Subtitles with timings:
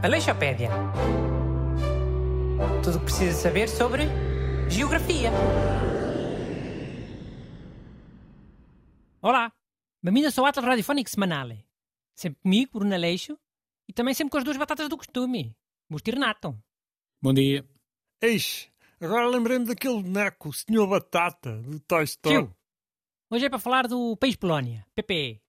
[0.00, 0.70] Aleixopédia.
[2.84, 4.04] Tudo o que precisa saber sobre
[4.70, 5.30] geografia.
[9.20, 9.52] Olá,
[10.00, 11.48] bem-vindos ao Atlas Radiofónico Semanal.
[12.14, 13.36] Sempre comigo, Bruno Aleixo,
[13.88, 15.56] e também sempre com as duas batatas do costume,
[15.90, 16.56] Busto e Renato.
[17.20, 17.68] Bom dia.
[18.22, 18.68] Eixe,
[19.00, 22.36] agora lembrei-me daquele boneco, o Senhor Batata, do Toy Story.
[22.36, 22.56] Tio,
[23.28, 25.42] hoje é para falar do País Polónia, PPE.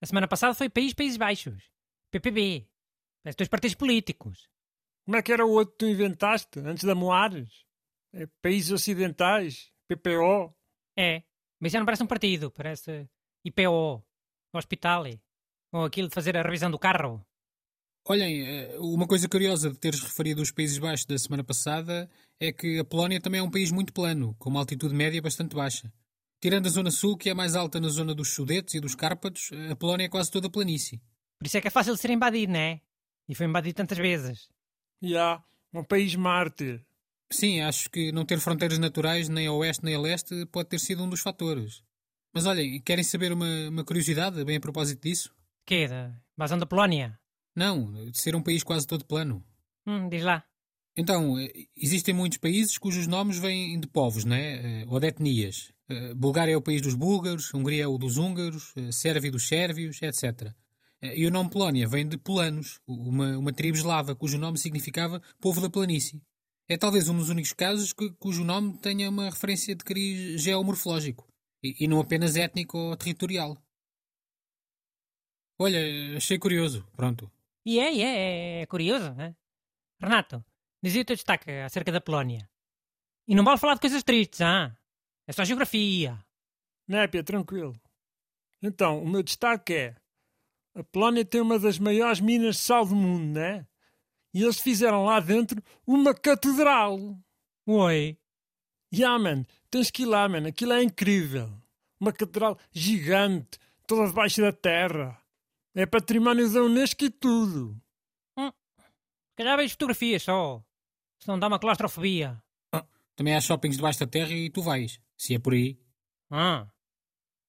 [0.00, 1.70] A semana passada foi País Países Baixos,
[2.10, 2.69] PPB.
[3.22, 4.48] Parece dois partidos políticos.
[5.04, 7.64] Como é que era o outro que tu inventaste, antes da Moares?
[8.12, 10.54] É Países Ocidentais, PPO.
[10.98, 11.22] É,
[11.60, 13.08] mas já não parece um partido, parece
[13.44, 14.04] IPO,
[14.54, 15.04] Hospital,
[15.72, 17.24] ou aquilo de fazer a revisão do carro.
[18.08, 22.50] Olhem, eh, uma coisa curiosa de teres referido os Países Baixos da semana passada é
[22.50, 25.92] que a Polónia também é um país muito plano, com uma altitude média bastante baixa.
[26.40, 29.50] Tirando a zona sul, que é mais alta na zona dos Sudetos e dos Cárpatos,
[29.70, 31.00] a Polónia é quase toda planície.
[31.38, 32.80] Por isso é que é fácil de ser invadido, não é?
[33.30, 34.48] E foi invadido tantas vezes.
[35.00, 35.40] E há
[35.72, 36.84] um país mártir.
[37.32, 40.80] Sim, acho que não ter fronteiras naturais nem a oeste nem a leste pode ter
[40.80, 41.84] sido um dos fatores.
[42.34, 45.32] Mas olhem, querem saber uma, uma curiosidade bem a propósito disso?
[45.64, 47.20] Que da invasão da Polónia?
[47.54, 49.44] Não, de ser um país quase todo plano.
[49.86, 50.44] Hum, diz lá.
[50.96, 54.82] Então, eh, existem muitos países cujos nomes vêm de povos, né?
[54.82, 55.72] Eh, ou de etnias.
[55.88, 60.02] Eh, Bulgária é o país dos búlgaros, Hungria é o dos húngaros, Sérvia dos sérvios,
[60.02, 60.52] etc.
[61.02, 65.20] Eh, E o nome Polónia vem de polanos, uma, uma tribo eslava cujo nome significava
[65.40, 66.20] povo da planície.
[66.68, 71.26] É talvez um dos únicos casos que- cujo nome tenha uma referência de cariz geomorfológico
[71.62, 73.56] e, e não apenas étnico ou territorial.
[75.58, 75.78] Olha,
[76.16, 76.86] achei curioso.
[76.96, 77.30] Pronto.
[77.66, 79.34] E é, e é, é curioso, né?
[80.00, 80.42] Renato,
[80.82, 82.48] dizia o teu destaque acerca da Polónia.
[83.28, 84.74] E não vale falar de coisas tristes, ah?
[85.26, 86.18] É só geografia.
[86.88, 87.78] Népia, tranquilo.
[88.62, 89.96] Então, o meu destaque é:
[90.74, 93.66] a Polónia tem uma das maiores minas de sal do mundo, né?
[94.32, 96.98] E eles fizeram lá dentro uma catedral.
[97.66, 98.16] Oi.
[98.92, 101.50] Ya, man, tens que ir lá, man, aquilo é incrível.
[102.00, 105.20] Uma catedral gigante, toda debaixo da terra.
[105.74, 107.80] É património da Unesco e tudo.
[108.36, 110.62] Se calhar vejo fotografias só.
[111.18, 112.42] Se não dá uma claustrofobia.
[113.16, 115.78] Também há shoppings debaixo da terra e tu vais, se é por aí.
[116.30, 116.66] Ah.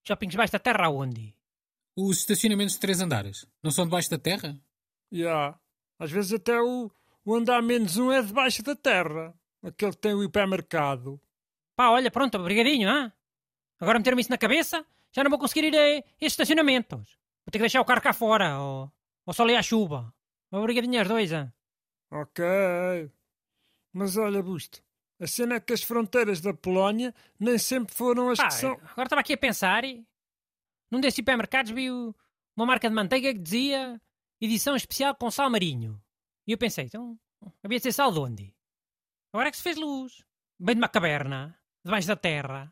[0.05, 1.35] Shoppings debaixo da terra aonde?
[1.95, 4.59] Os estacionamentos de três andares não são debaixo da terra?
[5.13, 5.59] Ya.
[5.99, 6.89] Às vezes até o,
[7.25, 9.33] o andar menos um é debaixo da terra.
[9.63, 11.21] Aquele que tem o hipermercado.
[11.75, 13.11] Pá, olha, pronto, obrigadinho, ah?
[13.79, 17.17] Agora meter-me isso na cabeça, já não vou conseguir ir a estes estacionamentos.
[17.45, 18.91] Vou ter que deixar o carro cá fora, ou,
[19.25, 20.13] ou só ler a chuva.
[20.51, 21.51] Obrigadinho aos dois, ah?
[22.11, 22.43] Ok.
[23.93, 24.81] Mas olha, Busto,
[25.19, 28.71] a cena é que as fronteiras da Polónia nem sempre foram as Pá, que são.
[28.73, 30.05] agora estava aqui a pensar e...
[30.91, 33.99] Num desses supermercados vi uma marca de manteiga que dizia
[34.41, 36.01] edição especial com sal marinho.
[36.47, 37.17] E eu pensei, então,
[37.63, 38.55] havia de ser sal de onde?
[39.33, 40.23] Agora é que se fez luz.
[40.59, 42.71] Bem de uma caverna, debaixo da terra.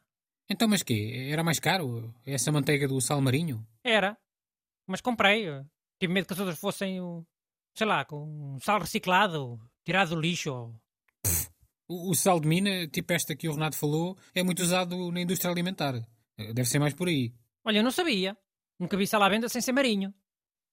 [0.49, 1.29] Então, mas quê?
[1.31, 3.65] Era mais caro essa manteiga do sal marinho?
[3.83, 4.17] Era.
[4.87, 5.45] Mas comprei.
[5.99, 7.25] Tive medo que as outras fossem, o-
[7.77, 10.73] sei lá, com sal reciclado, tirado do lixo.
[11.87, 15.21] O, o sal de mina, tipo esta que o Renato falou, é muito usado na
[15.21, 15.93] indústria alimentar.
[16.37, 17.33] Deve ser mais por aí.
[17.65, 18.37] Olha, eu não sabia.
[18.79, 20.13] Nunca vi sal à venda sem ser marinho.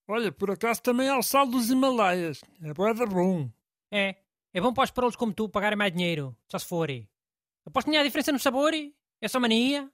[0.09, 2.41] Olha, por acaso também há o sal dos Himalaias.
[2.63, 3.51] É boeda bom.
[3.91, 4.17] É.
[4.55, 6.89] É bom para os parolos como tu pagarem mais dinheiro, só se for.
[7.67, 8.73] Aposto que nem há diferença no sabor.
[9.21, 9.91] É só mania.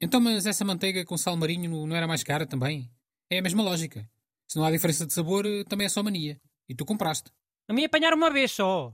[0.00, 2.90] Então, mas essa manteiga com sal marinho não- não era mais cara também?
[3.28, 4.08] É a mesma lógica.
[4.48, 6.40] Se não há diferença de sabor, eh, também é só mania.
[6.68, 7.30] E tu compraste.
[7.68, 8.92] A mim apanharam uma vez só.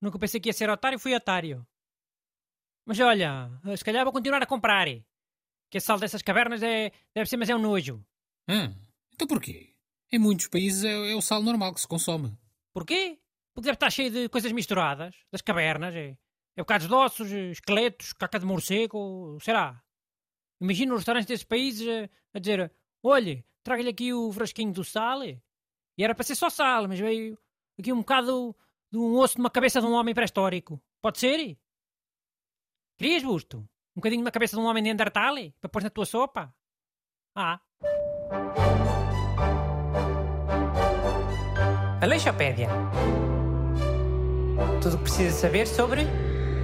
[0.00, 1.66] Nunca pensei que ia ser otário, fui otário.
[2.86, 4.86] Mas olha, se calhar vou continuar a comprar.
[5.72, 8.04] Que esse sal dessas cavernas é, deve ser, mas é um nojo.
[8.46, 8.74] Ah,
[9.14, 9.74] então porquê?
[10.12, 12.36] Em muitos países é, é o sal normal que se consome.
[12.74, 13.18] Porquê?
[13.54, 15.94] Porque deve estar cheio de coisas misturadas, das cavernas.
[15.94, 16.18] É,
[16.56, 19.82] é bocados de ossos, eh, esqueletos, caca de morcego, será?
[20.60, 22.70] Imagina os restaurantes desses países eh, a dizer:
[23.02, 25.24] olhe, traga-lhe aqui o frasquinho do sal.
[25.24, 25.40] E
[26.04, 27.38] era para ser só sal, mas veio
[27.78, 28.54] aqui um bocado
[28.90, 30.78] de um osso de uma cabeça de um homem pré-histórico.
[31.00, 31.58] Pode ser?
[32.98, 33.66] Querias, Busto?
[33.94, 36.54] Um bocadinho uma cabeça de um homem de Neandertal para pôr na tua sopa?
[37.36, 37.60] Ah,
[42.00, 42.68] Aleixopédia.
[44.82, 46.02] Tudo o que precisa saber sobre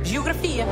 [0.02, 0.66] geografia.